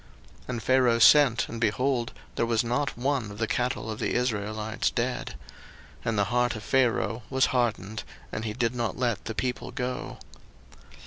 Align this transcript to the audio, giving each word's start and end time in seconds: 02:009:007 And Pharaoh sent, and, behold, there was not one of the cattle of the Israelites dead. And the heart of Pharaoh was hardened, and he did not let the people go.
02:009:007 0.45 0.49
And 0.49 0.63
Pharaoh 0.63 0.97
sent, 0.97 1.47
and, 1.47 1.61
behold, 1.61 2.11
there 2.35 2.45
was 2.47 2.63
not 2.63 2.97
one 2.97 3.29
of 3.29 3.37
the 3.37 3.45
cattle 3.45 3.91
of 3.91 3.99
the 3.99 4.15
Israelites 4.15 4.89
dead. 4.89 5.35
And 6.03 6.17
the 6.17 6.23
heart 6.33 6.55
of 6.55 6.63
Pharaoh 6.63 7.21
was 7.29 7.45
hardened, 7.53 8.03
and 8.31 8.43
he 8.43 8.53
did 8.53 8.73
not 8.73 8.97
let 8.97 9.25
the 9.25 9.35
people 9.35 9.69
go. 9.69 10.17